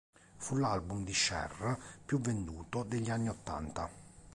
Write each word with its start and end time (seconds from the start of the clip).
Fu 0.37 0.57
l'album 0.57 1.03
di 1.03 1.11
Cher 1.13 1.77
più 2.03 2.19
venduto 2.19 2.81
degli 2.81 3.11
anni 3.11 3.29
ottanta. 3.29 3.87